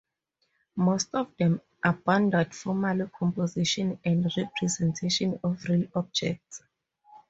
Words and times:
Most 0.77 1.09
of 1.13 1.29
them 1.37 1.61
abandoned 1.85 2.55
formal 2.55 3.07
composition 3.09 3.99
and 4.03 4.31
representation 4.35 5.39
of 5.43 5.63
real 5.65 5.89
objects. 5.93 6.63